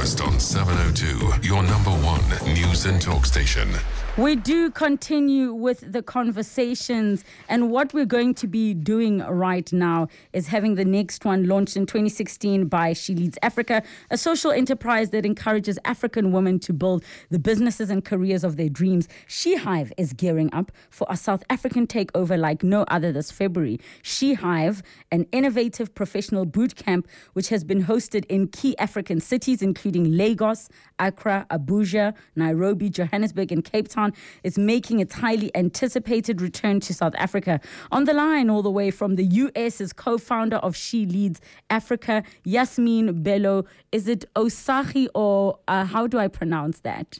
Breakfast 0.00 0.22
on 0.22 0.40
702, 0.40 1.46
your 1.46 1.62
number 1.62 1.90
one 1.90 2.24
news 2.54 2.86
and 2.86 3.02
talk 3.02 3.26
station. 3.26 3.68
We 4.16 4.34
do 4.34 4.70
continue 4.70 5.52
with 5.52 5.92
the 5.92 6.02
conversations, 6.02 7.24
and 7.48 7.70
what 7.70 7.94
we're 7.94 8.06
going 8.06 8.34
to 8.34 8.46
be 8.46 8.74
doing 8.74 9.20
right 9.20 9.72
now 9.72 10.08
is 10.32 10.48
having 10.48 10.74
the 10.74 10.84
next 10.84 11.24
one 11.24 11.46
launched 11.46 11.76
in 11.76 11.86
2016 11.86 12.66
by 12.66 12.92
She 12.92 13.14
Leads 13.14 13.38
Africa, 13.42 13.82
a 14.10 14.18
social 14.18 14.50
enterprise 14.50 15.10
that 15.10 15.24
encourages 15.24 15.78
African 15.84 16.32
women 16.32 16.58
to 16.60 16.72
build 16.72 17.04
the 17.30 17.38
businesses 17.38 17.88
and 17.88 18.04
careers 18.04 18.42
of 18.42 18.56
their 18.56 18.68
dreams. 18.68 19.06
SheHive 19.28 19.92
is 19.96 20.12
gearing 20.12 20.52
up 20.52 20.72
for 20.90 21.06
a 21.08 21.16
South 21.16 21.44
African 21.48 21.86
takeover 21.86 22.38
like 22.38 22.62
no 22.64 22.82
other 22.88 23.12
this 23.12 23.30
February. 23.30 23.78
SheHive, 24.02 24.82
an 25.12 25.26
innovative 25.30 25.94
professional 25.94 26.46
boot 26.46 26.74
camp 26.74 27.06
which 27.34 27.48
has 27.50 27.64
been 27.64 27.84
hosted 27.84 28.24
in 28.26 28.48
key 28.48 28.76
African 28.78 29.20
cities, 29.20 29.62
including 29.62 29.89
Lagos, 29.98 30.68
Accra, 30.98 31.46
Abuja, 31.50 32.14
Nairobi, 32.36 32.90
Johannesburg, 32.90 33.52
and 33.52 33.64
Cape 33.64 33.88
Town 33.88 34.12
is 34.44 34.58
making 34.58 35.00
its 35.00 35.14
highly 35.14 35.50
anticipated 35.56 36.40
return 36.40 36.80
to 36.80 36.94
South 36.94 37.14
Africa. 37.16 37.60
On 37.90 38.04
the 38.04 38.12
line, 38.12 38.50
all 38.50 38.62
the 38.62 38.70
way 38.70 38.90
from 38.90 39.16
the 39.16 39.24
US, 39.24 39.80
is 39.80 39.92
co 39.92 40.18
founder 40.18 40.56
of 40.56 40.76
She 40.76 41.06
Leads 41.06 41.40
Africa, 41.70 42.22
Yasmin 42.44 43.22
Belo. 43.22 43.66
Is 43.92 44.08
it 44.08 44.24
Osagie 44.34 45.08
or 45.14 45.58
uh, 45.68 45.84
how 45.84 46.06
do 46.06 46.18
I 46.18 46.28
pronounce 46.28 46.80
that? 46.80 47.18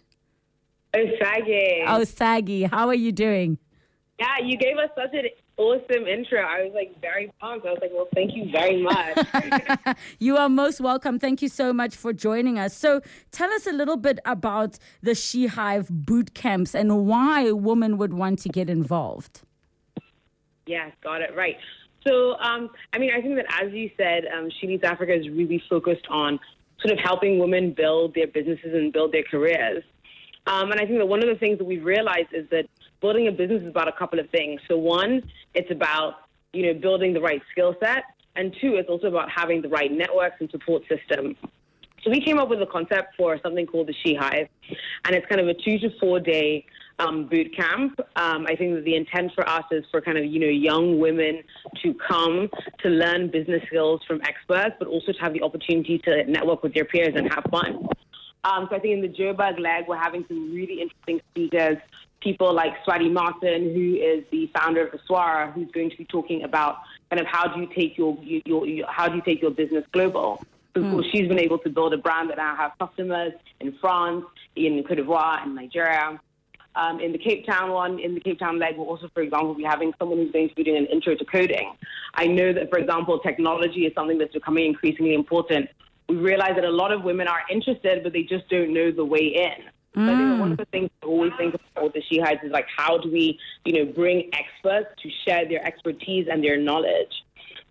Osagie. 0.94 1.86
Osagie. 1.86 2.68
How 2.68 2.88
are 2.88 2.94
you 2.94 3.12
doing? 3.12 3.58
Yeah, 4.20 4.44
you 4.44 4.58
gave 4.58 4.76
us 4.76 4.90
such 4.94 5.14
an 5.14 5.30
awesome 5.56 6.06
intro. 6.06 6.40
I 6.40 6.64
was 6.64 6.72
like 6.74 7.00
very 7.00 7.32
pumped. 7.40 7.64
I 7.64 7.70
was 7.70 7.78
like, 7.80 7.90
well, 7.94 8.06
thank 8.14 8.36
you 8.36 8.50
very 8.50 8.82
much. 8.82 9.96
you 10.18 10.36
are 10.36 10.50
most 10.50 10.78
welcome. 10.78 11.18
Thank 11.18 11.40
you 11.40 11.48
so 11.48 11.72
much 11.72 11.96
for 11.96 12.12
joining 12.12 12.58
us. 12.58 12.76
So, 12.76 13.00
tell 13.32 13.50
us 13.50 13.66
a 13.66 13.72
little 13.72 13.96
bit 13.96 14.18
about 14.26 14.78
the 15.02 15.12
SheHive 15.12 15.88
boot 15.88 16.34
camps 16.34 16.74
and 16.74 17.06
why 17.06 17.50
women 17.52 17.96
would 17.96 18.12
want 18.12 18.40
to 18.40 18.50
get 18.50 18.68
involved. 18.68 19.40
Yes, 20.66 20.92
got 21.02 21.22
it 21.22 21.34
right. 21.34 21.56
So, 22.06 22.34
um, 22.40 22.68
I 22.92 22.98
mean, 22.98 23.12
I 23.16 23.22
think 23.22 23.36
that 23.36 23.46
as 23.62 23.72
you 23.72 23.90
said, 23.96 24.24
um, 24.36 24.50
She 24.60 24.66
Leads 24.66 24.84
Africa 24.84 25.14
is 25.14 25.30
really 25.30 25.62
focused 25.70 26.06
on 26.10 26.38
sort 26.82 26.92
of 26.92 27.02
helping 27.02 27.38
women 27.38 27.72
build 27.72 28.14
their 28.14 28.26
businesses 28.26 28.74
and 28.74 28.92
build 28.92 29.12
their 29.12 29.24
careers. 29.24 29.82
Um, 30.46 30.70
and 30.72 30.80
I 30.80 30.84
think 30.84 30.98
that 30.98 31.06
one 31.06 31.22
of 31.22 31.28
the 31.30 31.36
things 31.36 31.56
that 31.58 31.64
we've 31.64 31.84
realized 31.84 32.34
is 32.34 32.48
that 32.50 32.66
building 33.00 33.28
a 33.28 33.32
business 33.32 33.62
is 33.62 33.68
about 33.68 33.88
a 33.88 33.92
couple 33.92 34.18
of 34.18 34.28
things. 34.30 34.60
So 34.68 34.76
one, 34.76 35.22
it's 35.54 35.70
about 35.70 36.14
you 36.52 36.66
know 36.66 36.78
building 36.78 37.12
the 37.14 37.20
right 37.20 37.42
skill 37.52 37.74
set, 37.82 38.04
and 38.36 38.54
two, 38.60 38.76
it's 38.76 38.88
also 38.88 39.08
about 39.08 39.30
having 39.30 39.62
the 39.62 39.68
right 39.68 39.90
networks 39.90 40.36
and 40.40 40.50
support 40.50 40.82
system. 40.88 41.36
So 42.02 42.10
we 42.10 42.20
came 42.20 42.38
up 42.38 42.48
with 42.48 42.62
a 42.62 42.66
concept 42.66 43.14
for 43.16 43.38
something 43.42 43.66
called 43.66 43.88
the 43.88 43.94
SheHive, 44.04 44.48
and 45.04 45.14
it's 45.14 45.26
kind 45.26 45.40
of 45.40 45.48
a 45.48 45.54
two 45.54 45.78
to 45.80 45.90
four 45.98 46.18
day 46.18 46.64
um, 46.98 47.26
boot 47.26 47.54
camp. 47.56 48.00
Um, 48.16 48.46
I 48.46 48.56
think 48.56 48.74
that 48.74 48.84
the 48.84 48.96
intent 48.96 49.32
for 49.34 49.48
us 49.48 49.64
is 49.70 49.84
for 49.90 50.00
kind 50.00 50.16
of 50.16 50.24
you 50.24 50.40
know 50.40 50.46
young 50.46 50.98
women 50.98 51.42
to 51.82 51.94
come 52.08 52.48
to 52.82 52.88
learn 52.88 53.30
business 53.30 53.62
skills 53.66 54.00
from 54.06 54.20
experts, 54.22 54.76
but 54.78 54.88
also 54.88 55.12
to 55.12 55.20
have 55.20 55.32
the 55.32 55.42
opportunity 55.42 55.98
to 55.98 56.24
network 56.24 56.62
with 56.62 56.74
their 56.74 56.84
peers 56.84 57.14
and 57.16 57.32
have 57.32 57.44
fun. 57.50 57.86
Um, 58.44 58.66
so 58.70 58.76
I 58.76 58.78
think 58.78 58.94
in 58.94 59.02
the 59.02 59.08
Joburg 59.08 59.58
leg, 59.58 59.84
we're 59.86 59.96
having 59.96 60.24
some 60.28 60.54
really 60.54 60.80
interesting 60.80 61.20
speakers. 61.30 61.76
People 62.20 62.52
like 62.52 62.72
Swaady 62.84 63.10
Martin, 63.10 63.74
who 63.74 63.94
is 63.94 64.24
the 64.30 64.50
founder 64.54 64.86
of 64.86 65.00
YSWARA, 65.00 65.52
who's 65.52 65.70
going 65.70 65.90
to 65.90 65.96
be 65.96 66.04
talking 66.04 66.42
about 66.42 66.78
kind 67.10 67.20
of 67.20 67.26
how 67.26 67.46
do 67.48 67.60
you 67.60 67.68
take 67.74 67.96
your, 67.96 68.18
your, 68.22 68.66
your 68.66 68.86
how 68.90 69.08
do 69.08 69.16
you 69.16 69.22
take 69.22 69.40
your 69.40 69.50
business 69.50 69.84
global. 69.92 70.42
So 70.74 70.82
mm. 70.82 71.04
she's 71.10 71.26
been 71.26 71.38
able 71.38 71.58
to 71.58 71.70
build 71.70 71.94
a 71.94 71.98
brand 71.98 72.30
that 72.30 72.36
now 72.36 72.54
has 72.54 72.72
customers 72.78 73.32
in 73.58 73.72
France, 73.80 74.24
in 74.54 74.82
Cote 74.84 74.98
d'Ivoire, 74.98 75.44
in 75.44 75.54
Nigeria. 75.54 76.20
Um, 76.76 77.00
in 77.00 77.10
the 77.10 77.18
Cape 77.18 77.46
Town 77.46 77.72
one, 77.72 77.98
in 77.98 78.14
the 78.14 78.20
Cape 78.20 78.38
Town 78.38 78.60
leg, 78.60 78.76
we'll 78.76 78.86
also, 78.86 79.10
for 79.12 79.22
example, 79.22 79.54
be 79.54 79.64
having 79.64 79.92
someone 79.98 80.18
who's 80.18 80.30
going 80.30 80.48
to 80.48 80.54
be 80.54 80.62
doing 80.62 80.76
an 80.76 80.86
intro 80.86 81.16
to 81.16 81.24
coding. 81.24 81.74
I 82.14 82.28
know 82.28 82.52
that, 82.52 82.70
for 82.70 82.78
example, 82.78 83.18
technology 83.18 83.86
is 83.86 83.94
something 83.94 84.18
that's 84.18 84.32
becoming 84.32 84.66
increasingly 84.66 85.14
important 85.14 85.68
we 86.10 86.16
realize 86.16 86.56
that 86.56 86.64
a 86.64 86.70
lot 86.70 86.92
of 86.92 87.04
women 87.04 87.28
are 87.28 87.42
interested, 87.50 88.02
but 88.02 88.12
they 88.12 88.24
just 88.24 88.48
don't 88.48 88.74
know 88.74 88.90
the 88.90 89.04
way 89.04 89.26
in. 89.26 89.70
Mm. 89.96 90.06
So 90.06 90.12
I 90.12 90.16
think 90.16 90.40
one 90.40 90.52
of 90.52 90.58
the 90.58 90.64
things 90.66 90.90
we 91.02 91.08
always 91.08 91.32
think 91.36 91.54
about 91.54 91.84
with 91.84 91.92
the 91.94 92.02
SheHives 92.02 92.44
is 92.44 92.52
like, 92.52 92.66
how 92.74 92.98
do 92.98 93.10
we, 93.10 93.38
you 93.64 93.72
know, 93.72 93.92
bring 93.92 94.30
experts 94.32 94.88
to 95.02 95.10
share 95.24 95.48
their 95.48 95.64
expertise 95.66 96.28
and 96.30 96.42
their 96.42 96.56
knowledge? 96.56 97.12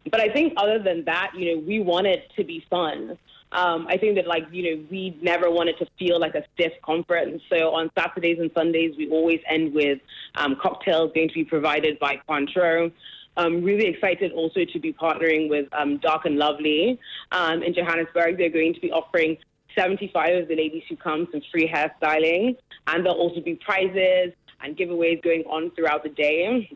But 0.09 0.21
I 0.21 0.29
think 0.29 0.53
other 0.57 0.79
than 0.79 1.05
that, 1.05 1.31
you 1.35 1.55
know, 1.55 1.63
we 1.65 1.79
want 1.79 2.07
it 2.07 2.31
to 2.37 2.43
be 2.43 2.65
fun. 2.69 3.17
Um, 3.51 3.87
I 3.89 3.97
think 3.97 4.15
that 4.15 4.27
like 4.27 4.43
you 4.51 4.63
know 4.63 4.85
we 4.91 5.17
never 5.21 5.49
wanted 5.49 5.79
to 5.79 5.87
feel 5.97 6.19
like 6.19 6.35
a 6.35 6.43
stiff 6.53 6.73
conference. 6.83 7.41
So 7.49 7.73
on 7.73 7.89
Saturdays 7.97 8.37
and 8.39 8.51
Sundays 8.55 8.95
we 8.95 9.09
always 9.09 9.39
end 9.49 9.73
with 9.73 9.99
um, 10.35 10.55
cocktails 10.61 11.11
going 11.15 11.29
to 11.29 11.33
be 11.33 11.43
provided 11.43 11.97
by 11.97 12.21
Cointreau. 12.29 12.91
I'm 13.37 13.63
really 13.63 13.87
excited 13.87 14.33
also 14.33 14.65
to 14.65 14.79
be 14.79 14.91
partnering 14.93 15.49
with 15.49 15.67
um, 15.71 15.97
Dark 15.97 16.25
and 16.25 16.37
Lovely 16.37 16.99
um, 17.31 17.63
in 17.63 17.73
Johannesburg. 17.73 18.37
They're 18.37 18.49
going 18.49 18.73
to 18.73 18.81
be 18.81 18.91
offering 18.91 19.37
75 19.75 20.43
of 20.43 20.47
the 20.47 20.55
ladies 20.55 20.83
who 20.89 20.95
come 20.95 21.27
some 21.31 21.41
free 21.51 21.67
hairstyling, 21.67 22.57
and 22.87 23.05
there'll 23.05 23.19
also 23.19 23.41
be 23.41 23.55
prizes 23.55 24.33
and 24.61 24.77
giveaways 24.77 25.21
going 25.23 25.43
on 25.43 25.71
throughout 25.71 26.03
the 26.03 26.09
day. 26.09 26.69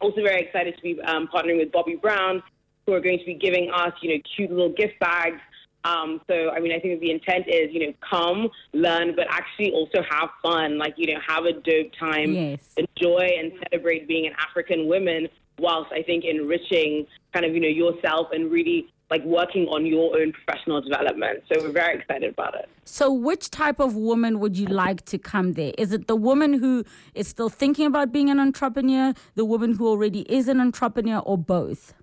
Also, 0.00 0.22
very 0.22 0.42
excited 0.42 0.76
to 0.76 0.82
be 0.82 1.00
um, 1.02 1.28
partnering 1.32 1.58
with 1.58 1.72
Bobbi 1.72 2.00
Brown, 2.00 2.42
who 2.86 2.92
are 2.92 3.00
going 3.00 3.18
to 3.18 3.24
be 3.24 3.34
giving 3.34 3.70
us, 3.70 3.92
you 4.02 4.14
know, 4.14 4.22
cute 4.36 4.50
little 4.50 4.72
gift 4.72 4.98
bags. 5.00 5.40
Um, 5.84 6.20
so, 6.28 6.50
I 6.50 6.60
mean, 6.60 6.72
I 6.72 6.80
think 6.80 7.00
the 7.00 7.10
intent 7.10 7.46
is, 7.48 7.72
you 7.72 7.86
know, 7.86 7.94
come, 8.08 8.48
learn, 8.72 9.14
but 9.14 9.26
actually 9.30 9.72
also 9.72 10.02
have 10.08 10.30
fun. 10.42 10.78
Like, 10.78 10.94
you 10.96 11.14
know, 11.14 11.20
have 11.26 11.44
a 11.44 11.52
dope 11.52 11.92
time, 11.98 12.32
yes. 12.32 12.60
enjoy 12.76 13.30
and 13.38 13.52
celebrate 13.70 14.08
being 14.08 14.26
an 14.26 14.32
African 14.38 14.88
woman 14.88 15.28
whilst 15.58 15.92
I 15.92 16.02
think 16.02 16.24
enriching 16.24 17.06
kind 17.32 17.46
of, 17.46 17.54
you 17.54 17.60
know, 17.60 17.68
yourself 17.68 18.28
and 18.32 18.50
really 18.50 18.92
like 19.10 19.24
working 19.24 19.66
on 19.68 19.86
your 19.86 20.18
own 20.18 20.32
professional 20.32 20.80
development. 20.80 21.44
So 21.52 21.62
we're 21.62 21.72
very 21.72 21.98
excited 21.98 22.32
about 22.32 22.54
it. 22.56 22.68
So 22.84 23.12
which 23.12 23.50
type 23.50 23.78
of 23.78 23.94
woman 23.94 24.40
would 24.40 24.56
you 24.56 24.66
like 24.66 25.04
to 25.06 25.18
come 25.18 25.52
there? 25.52 25.72
Is 25.78 25.92
it 25.92 26.08
the 26.08 26.16
woman 26.16 26.54
who 26.54 26.84
is 27.14 27.28
still 27.28 27.48
thinking 27.48 27.86
about 27.86 28.12
being 28.12 28.30
an 28.30 28.40
entrepreneur, 28.40 29.14
the 29.34 29.44
woman 29.44 29.74
who 29.74 29.86
already 29.86 30.20
is 30.22 30.48
an 30.48 30.60
entrepreneur, 30.60 31.18
or 31.20 31.38
both? 31.38 31.94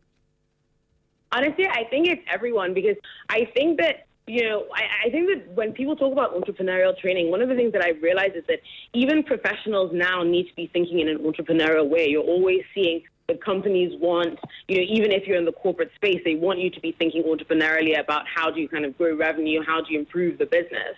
Honestly, 1.32 1.68
I 1.68 1.84
think 1.90 2.08
it's 2.08 2.22
everyone 2.32 2.74
because 2.74 2.96
I 3.30 3.50
think 3.54 3.80
that 3.80 4.08
you 4.26 4.48
know, 4.48 4.68
I, 4.74 5.08
I, 5.08 5.10
think 5.10 5.28
that 5.28 5.54
when 5.54 5.74
people 5.74 5.98
talk 5.98 6.14
about 6.14 6.34
entrepreneurial 6.34 6.98
training, 6.98 7.30
one 7.30 7.42
of 7.42 7.50
the 7.50 7.56
things 7.56 7.74
that 7.74 7.82
I 7.82 7.90
realize 8.02 8.32
is 8.36 8.46
that 8.48 8.60
even 8.94 9.22
professionals 9.22 9.92
now 9.94 10.24
need 10.24 10.48
to 10.48 10.56
be 10.56 10.68
thinking 10.72 11.02
in 11.02 11.10
an 11.10 11.18
entrepreneurial 11.18 11.90
way. 11.90 12.08
You're 12.08 12.24
always 12.24 12.62
seeing 12.74 13.04
the 13.28 13.36
companies 13.36 13.94
want, 14.00 14.40
you 14.68 14.78
know, 14.78 14.84
even 14.88 15.12
if 15.12 15.26
you're 15.28 15.38
in 15.38 15.46
the 15.46 15.54
corporate 15.54 15.92
space, 15.96 16.22
they 16.26 16.36
want 16.36 16.60
you 16.60 16.70
to 16.70 16.80
be 16.82 16.92
thinking 16.92 17.24
entrepreneurially 17.24 18.00
about 18.00 18.26
how 18.28 18.52
do 18.52 18.60
you 18.60 18.68
kind 18.68 18.86
of 18.86 18.98
grow 18.98 19.16
revenue, 19.16 19.62
how 19.66 19.82
do 19.82 19.94
you 19.94 20.00
improve 20.00 20.38
the 20.38 20.46
business. 20.46 20.96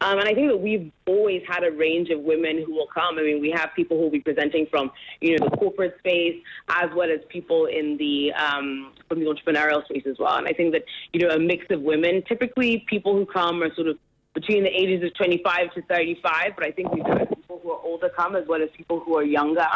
Um, 0.00 0.18
and 0.18 0.28
I 0.28 0.34
think 0.34 0.48
that 0.48 0.56
we've 0.56 0.92
always 1.06 1.42
had 1.48 1.64
a 1.64 1.72
range 1.72 2.10
of 2.10 2.20
women 2.20 2.62
who 2.64 2.72
will 2.72 2.86
come. 2.86 3.18
I 3.18 3.22
mean, 3.22 3.40
we 3.40 3.50
have 3.50 3.70
people 3.74 3.96
who 3.96 4.04
will 4.04 4.10
be 4.10 4.20
presenting 4.20 4.66
from, 4.70 4.92
you 5.20 5.36
know, 5.36 5.48
the 5.48 5.56
corporate 5.56 5.96
space 5.98 6.40
as 6.68 6.88
well 6.94 7.10
as 7.10 7.18
people 7.28 7.66
in 7.66 7.96
the 7.96 8.32
um, 8.34 8.92
from 9.08 9.18
the 9.18 9.26
entrepreneurial 9.26 9.84
space 9.86 10.04
as 10.08 10.16
well. 10.18 10.36
And 10.36 10.46
I 10.46 10.52
think 10.52 10.72
that, 10.72 10.84
you 11.12 11.20
know, 11.20 11.34
a 11.34 11.38
mix 11.38 11.66
of 11.70 11.80
women. 11.82 12.22
Typically, 12.28 12.84
people 12.88 13.14
who 13.16 13.26
come 13.26 13.60
are 13.62 13.74
sort 13.74 13.88
of 13.88 13.98
between 14.34 14.62
the 14.62 14.70
ages 14.70 15.04
of 15.04 15.14
25 15.14 15.74
to 15.74 15.82
35, 15.82 16.52
but 16.54 16.64
I 16.64 16.70
think 16.70 16.92
we've 16.92 17.02
got 17.02 17.28
people 17.28 17.58
who 17.60 17.72
are 17.72 17.80
older 17.80 18.08
come 18.08 18.36
as 18.36 18.46
well 18.46 18.62
as 18.62 18.68
people 18.76 19.00
who 19.00 19.16
are 19.16 19.24
younger. 19.24 19.66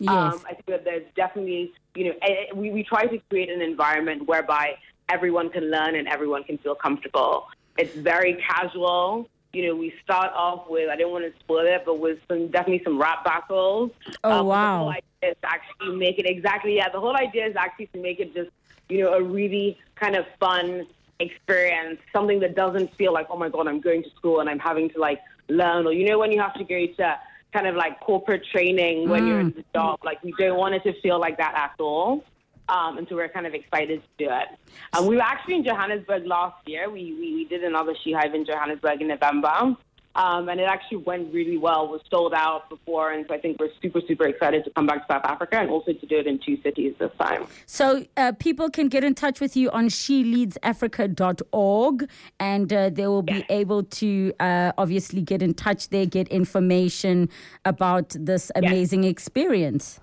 Yes. 0.00 0.12
Um, 0.34 0.40
I 0.46 0.54
think 0.54 0.66
that 0.66 0.84
there's 0.84 1.04
definitely, 1.14 1.72
you 1.94 2.06
know, 2.06 2.14
we, 2.54 2.70
we 2.70 2.82
try 2.82 3.04
to 3.04 3.18
create 3.28 3.50
an 3.50 3.60
environment 3.60 4.26
whereby 4.26 4.76
everyone 5.10 5.50
can 5.50 5.70
learn 5.70 5.94
and 5.94 6.08
everyone 6.08 6.42
can 6.42 6.56
feel 6.58 6.74
comfortable. 6.74 7.46
It's 7.76 7.94
very 7.94 8.34
casual. 8.34 9.28
You 9.52 9.66
know, 9.66 9.76
we 9.76 9.92
start 10.02 10.32
off 10.34 10.70
with, 10.70 10.88
I 10.88 10.96
don't 10.96 11.12
want 11.12 11.24
to 11.30 11.38
spoil 11.40 11.66
it, 11.66 11.82
but 11.84 11.98
with 11.98 12.18
some 12.28 12.48
definitely 12.48 12.82
some 12.82 12.98
rap 12.98 13.24
battles. 13.24 13.90
Oh, 14.24 14.40
um, 14.40 14.46
wow. 14.46 14.72
The 14.72 14.78
whole 14.78 14.88
idea 14.90 15.30
is 15.32 15.36
actually 15.44 15.96
make 15.96 16.18
it 16.18 16.26
exactly, 16.26 16.76
yeah, 16.76 16.88
the 16.88 17.00
whole 17.00 17.16
idea 17.16 17.46
is 17.46 17.56
actually 17.56 17.86
to 17.88 17.98
make 17.98 18.20
it 18.20 18.32
just, 18.34 18.50
you 18.88 19.02
know, 19.02 19.12
a 19.12 19.22
really 19.22 19.78
kind 19.96 20.16
of 20.16 20.24
fun 20.38 20.86
experience, 21.18 22.00
something 22.10 22.40
that 22.40 22.56
doesn't 22.56 22.94
feel 22.94 23.12
like, 23.12 23.26
oh 23.28 23.36
my 23.36 23.50
God, 23.50 23.68
I'm 23.68 23.80
going 23.80 24.02
to 24.02 24.10
school 24.10 24.40
and 24.40 24.48
I'm 24.48 24.58
having 24.58 24.88
to 24.90 24.98
like 24.98 25.20
learn, 25.48 25.86
or, 25.86 25.92
you 25.92 26.08
know, 26.08 26.18
when 26.18 26.32
you 26.32 26.40
have 26.40 26.54
to 26.54 26.64
go 26.64 26.86
to, 26.86 27.18
kind 27.52 27.66
of 27.66 27.74
like 27.74 28.00
corporate 28.00 28.44
training 28.50 29.08
when 29.08 29.24
mm. 29.24 29.28
you're 29.28 29.40
in 29.40 29.52
mm. 29.52 29.56
the 29.56 29.64
job. 29.74 30.00
Like 30.04 30.22
we 30.22 30.32
don't 30.38 30.58
want 30.58 30.74
it 30.74 30.82
to 30.84 31.00
feel 31.00 31.18
like 31.18 31.36
that 31.38 31.54
at 31.54 31.80
all. 31.80 32.24
Um, 32.68 32.98
and 32.98 33.06
so 33.08 33.16
we're 33.16 33.28
kind 33.28 33.46
of 33.46 33.54
excited 33.54 34.00
to 34.00 34.24
do 34.24 34.30
it. 34.32 34.48
Um, 34.92 35.06
we 35.06 35.16
were 35.16 35.22
actually 35.22 35.56
in 35.56 35.64
Johannesburg 35.64 36.24
last 36.24 36.56
year. 36.68 36.88
We, 36.88 37.12
we, 37.14 37.34
we 37.34 37.44
did 37.46 37.64
another 37.64 37.94
SheHive 37.94 38.32
in 38.32 38.44
Johannesburg 38.44 39.02
in 39.02 39.08
November. 39.08 39.76
Um, 40.20 40.48
and 40.50 40.60
it 40.60 40.68
actually 40.68 40.98
went 40.98 41.32
really 41.32 41.56
well. 41.56 41.88
Was 41.88 42.02
sold 42.10 42.34
out 42.34 42.68
before, 42.68 43.12
and 43.12 43.24
so 43.26 43.32
I 43.34 43.38
think 43.38 43.58
we're 43.58 43.70
super, 43.80 44.02
super 44.06 44.26
excited 44.26 44.64
to 44.64 44.70
come 44.76 44.86
back 44.86 45.06
to 45.08 45.14
South 45.14 45.24
Africa 45.24 45.56
and 45.58 45.70
also 45.70 45.94
to 45.94 46.06
do 46.06 46.18
it 46.18 46.26
in 46.26 46.38
two 46.44 46.58
cities 46.62 46.94
this 46.98 47.10
time. 47.18 47.46
So 47.64 48.04
uh, 48.18 48.32
people 48.38 48.68
can 48.68 48.88
get 48.88 49.02
in 49.02 49.14
touch 49.14 49.40
with 49.40 49.56
you 49.56 49.70
on 49.70 49.88
sheleadsafrica.org, 49.88 52.10
and 52.38 52.70
uh, 52.72 52.90
they 52.90 53.06
will 53.06 53.22
be 53.22 53.36
Yes. 53.40 53.46
able 53.48 53.82
to 53.84 54.34
uh, 54.40 54.72
obviously 54.76 55.22
get 55.22 55.40
in 55.40 55.54
touch 55.54 55.88
there, 55.88 56.04
get 56.04 56.28
information 56.28 57.30
about 57.64 58.10
this 58.10 58.50
Yes. 58.54 58.62
amazing 58.62 59.04
experience. 59.04 60.00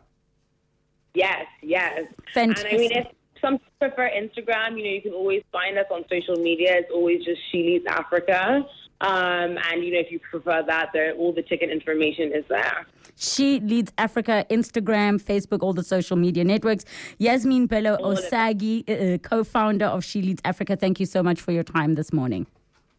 Yes, 1.13 1.45
yes. 1.61 2.07
Fantastic. 2.33 2.71
And 2.71 2.75
I 2.75 2.79
mean, 2.81 2.91
if 2.93 3.05
some 3.41 3.59
prefer 3.79 4.09
Instagram, 4.09 4.77
you 4.77 4.83
know, 4.83 4.89
you 4.97 5.01
can 5.01 5.13
always 5.13 5.43
find 5.51 5.77
us 5.77 5.85
on 5.91 6.03
social 6.09 6.37
media. 6.41 6.73
It's 6.77 6.89
always 6.91 7.23
just 7.23 7.39
She 7.51 7.59
Leads 7.63 7.85
Africa. 7.87 8.65
Um, 8.99 9.57
and, 9.69 9.83
you 9.83 9.93
know, 9.93 9.99
if 9.99 10.11
you 10.11 10.19
prefer 10.19 10.63
that, 10.63 10.89
there, 10.93 11.13
all 11.13 11.31
the 11.31 11.43
ticket 11.43 11.69
information 11.69 12.31
is 12.33 12.43
there. 12.49 12.87
She 13.15 13.59
leads 13.59 13.91
Africa, 13.97 14.45
Instagram, 14.49 15.21
Facebook, 15.21 15.61
all 15.61 15.73
the 15.73 15.83
social 15.83 16.17
media 16.17 16.43
networks. 16.43 16.85
Yasmin 17.17 17.67
Belo 17.67 17.97
All 17.99 18.11
of 18.11 18.19
it. 18.19 18.31
Osagie, 18.31 19.15
uh, 19.15 19.17
co 19.19 19.43
founder 19.43 19.85
of 19.85 20.03
She 20.03 20.21
Leads 20.21 20.41
Africa, 20.45 20.75
thank 20.75 20.99
you 20.99 21.05
so 21.05 21.23
much 21.23 21.41
for 21.41 21.51
your 21.51 21.63
time 21.63 21.95
this 21.95 22.13
morning. 22.13 22.45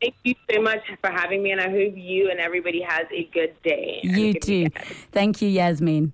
Thank 0.01 0.15
you 0.23 0.35
so 0.53 0.63
much 0.63 0.81
for 1.01 1.11
having 1.11 1.43
me, 1.43 1.51
and 1.51 1.61
I 1.61 1.69
hope 1.71 1.95
you 1.97 2.31
and 2.31 2.39
everybody 2.39 2.81
has 2.81 3.07
a 3.13 3.25
good 3.33 3.55
day. 3.65 3.99
You 4.05 4.35
too. 4.35 4.65
weekend. 4.65 4.75
Thank 5.11 5.43
you, 5.43 5.49
Yasmin. 5.49 6.13